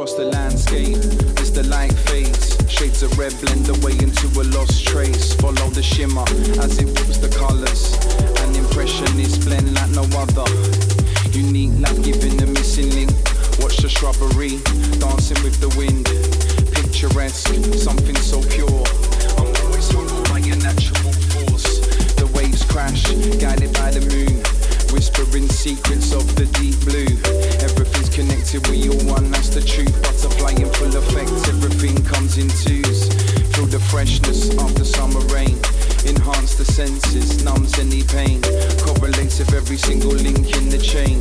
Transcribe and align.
across 0.00 0.14
the 0.14 0.24
landscape 0.24 0.96
as 1.40 1.52
the 1.52 1.62
light 1.64 1.92
fades. 2.08 2.56
Shades 2.72 3.02
of 3.02 3.18
red 3.18 3.34
blend 3.42 3.68
away 3.68 3.92
into 4.00 4.28
a 4.40 4.44
lost 4.56 4.86
trace. 4.86 5.34
Follow 5.34 5.68
the 5.76 5.82
shimmer 5.82 6.24
as 6.64 6.78
it 6.78 6.86
whips 6.86 7.18
the 7.18 7.28
colors. 7.28 7.92
An 8.40 8.56
impressionist 8.56 9.44
blend 9.44 9.74
like 9.74 9.90
no 9.90 10.08
other. 10.16 10.48
Unique, 11.36 11.76
like 11.84 12.00
giving 12.02 12.34
the 12.38 12.46
missing 12.46 12.88
link. 12.96 13.12
Watch 13.60 13.76
the 13.84 13.90
shrubbery 13.90 14.56
dancing 15.04 15.36
with 15.44 15.60
the 15.60 15.68
wind. 15.76 16.08
Picturesque, 16.72 17.52
something 17.76 18.16
so 18.16 18.40
pure. 18.48 18.84
I'm 19.36 19.52
always 19.68 19.92
humbled 19.92 20.24
by 20.30 20.38
your 20.38 20.56
natural 20.56 21.12
force. 21.28 21.76
The 22.16 22.24
waves 22.32 22.64
crash, 22.64 23.04
guided 23.36 23.74
by 23.74 23.90
the 23.90 24.00
moon. 24.08 24.39
Whispering 24.92 25.48
secrets 25.48 26.12
of 26.12 26.26
the 26.36 26.46
deep 26.58 26.78
blue. 26.84 27.06
Everything's 27.62 28.08
connected, 28.08 28.66
we 28.68 28.88
all 28.88 29.14
one, 29.14 29.30
that's 29.30 29.48
the 29.48 29.60
truth. 29.60 29.94
Butterfly 30.02 30.52
in 30.62 30.68
full 30.74 30.94
effect, 30.96 31.30
everything 31.48 31.96
comes 32.04 32.38
in 32.38 32.48
twos. 32.48 33.08
Feel 33.54 33.66
the 33.66 33.80
freshness 33.90 34.50
of 34.58 34.74
the 34.74 34.84
summer 34.84 35.20
rain. 35.32 35.58
Enhance 36.04 36.54
the 36.56 36.64
senses, 36.64 37.44
numbs 37.44 37.78
any 37.78 38.02
pain. 38.02 38.42
Correlates 38.82 39.38
with 39.38 39.54
every 39.54 39.76
single 39.76 40.12
link 40.12 40.56
in 40.56 40.68
the 40.68 40.78
chain. 40.78 41.20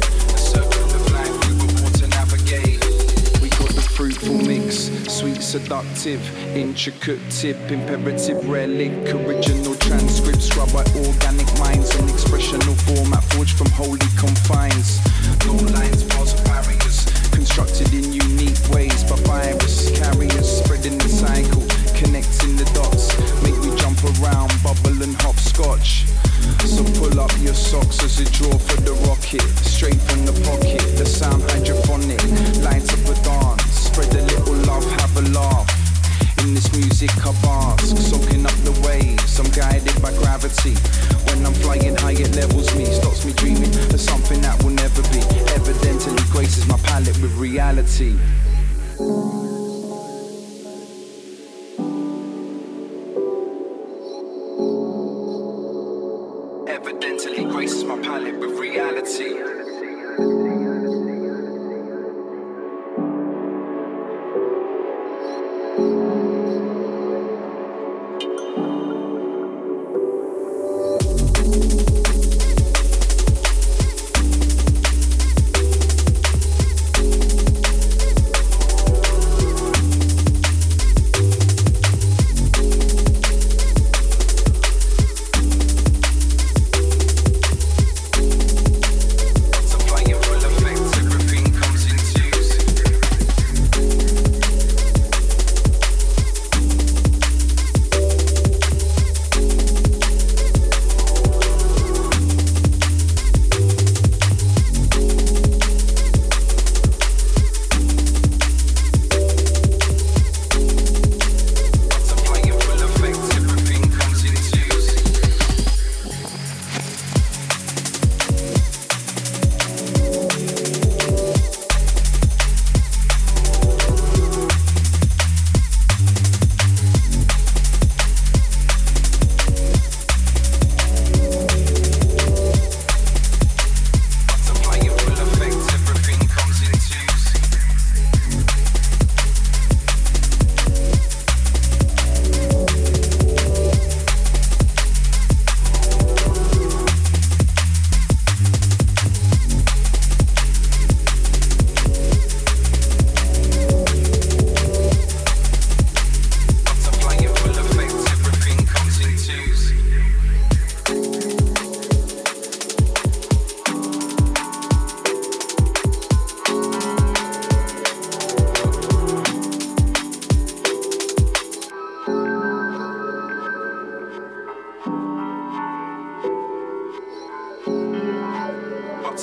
Fruitful 4.19 4.47
mix, 4.47 4.89
sweet, 5.11 5.41
seductive, 5.41 6.21
intricate 6.55 7.19
tip, 7.29 7.57
imperative, 7.71 8.47
relic, 8.49 8.91
original 9.13 9.75
transcript, 9.75 10.41
scrub 10.41 10.71
by 10.73 10.83
organic 11.05 11.47
minds, 11.59 11.95
and 11.95 12.09
expressional 12.09 12.75
format 12.87 13.23
forged 13.31 13.57
from 13.57 13.69
holy 13.71 13.99
confines. 14.17 14.99
No 15.45 15.53
lines, 15.73 16.03
bars, 16.03 16.33
barriers, 16.41 17.05
constructed 17.31 17.93
in 17.93 18.11
unique 18.11 18.59
ways 18.69 19.03
by 19.03 19.15
virus 19.23 19.91
carriers, 19.97 20.63
spreading 20.63 20.97
the 20.97 21.09
cycle, 21.09 21.63
connecting 21.95 22.55
the 22.55 22.65
dots, 22.73 23.15
make 23.43 23.57
me 23.63 23.75
jump 23.77 23.99
around, 24.19 24.51
bubble 24.63 25.01
and 25.01 25.15
hopscotch. 25.21 26.05
So 26.65 26.83
pull 26.99 27.19
up 27.19 27.31
your 27.39 27.53
socks 27.53 28.03
as 28.03 28.19
a 28.19 28.25
draw 28.31 28.57
for 28.57 28.81
the 28.81 28.93
rocket, 29.07 29.41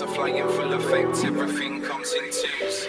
are 0.02 0.08
flying 0.08 0.46
full 0.48 0.74
effect, 0.74 1.24
everything 1.24 1.80
comes 1.80 2.12
in 2.12 2.24
twos. 2.24 2.86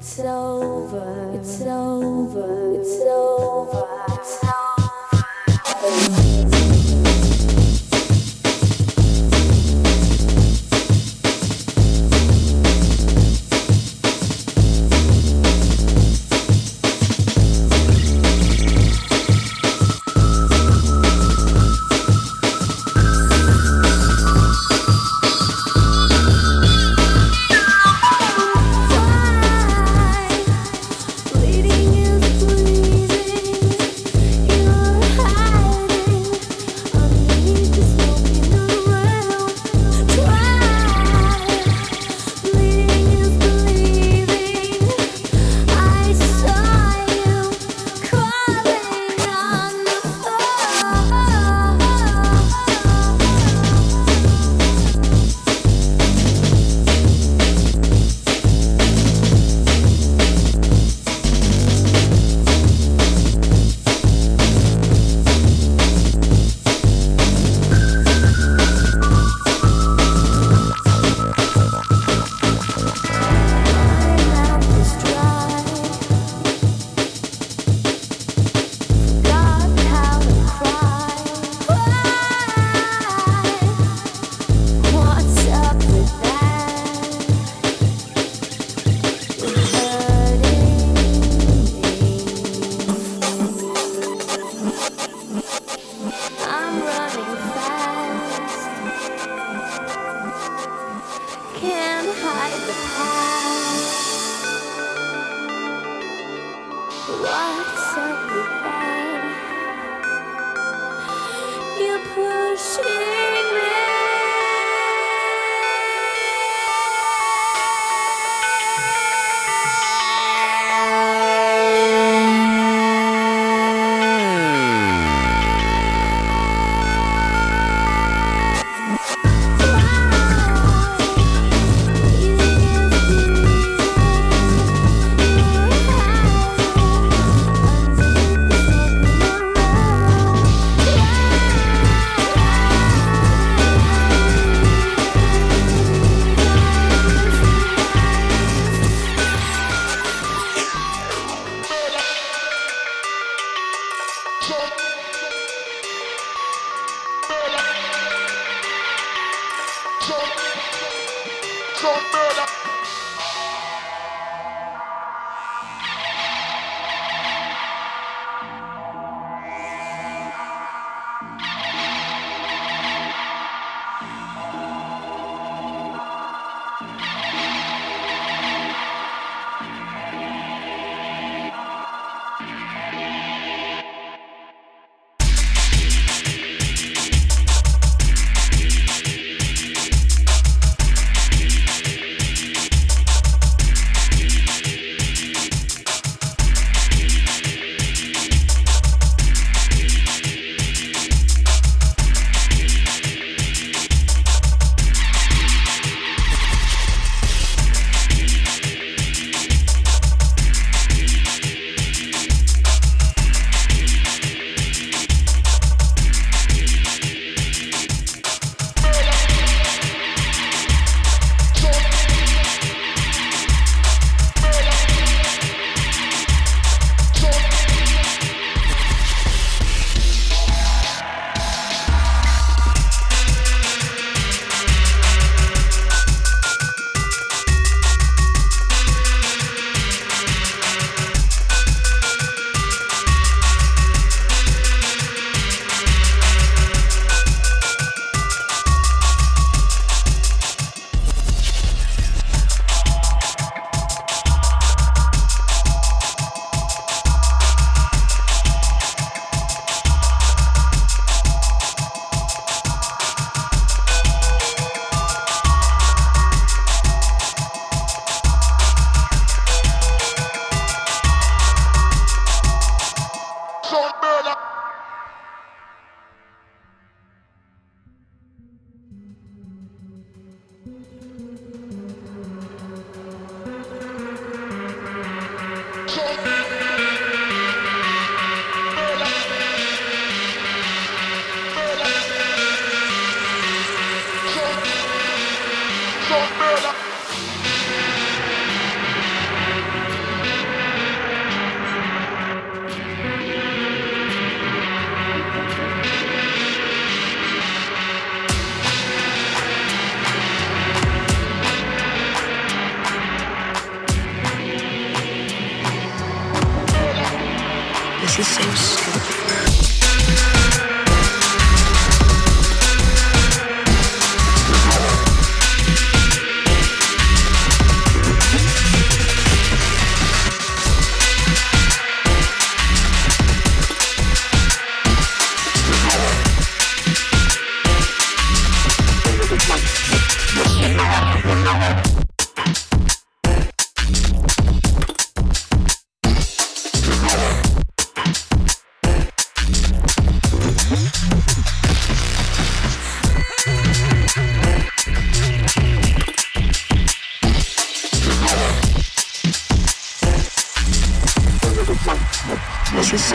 It's 0.00 0.20
over. 0.20 1.32
It's 1.34 1.60
over. 1.62 2.80
It's 2.80 3.00
over. 3.02 4.04
It's 4.14 4.44
over. 4.44 4.57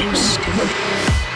Excuse 0.09 0.57
me. 0.57 1.32